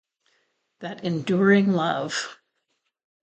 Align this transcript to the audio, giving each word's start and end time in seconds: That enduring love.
That 0.79 1.03
enduring 1.05 1.73
love. 1.73 2.39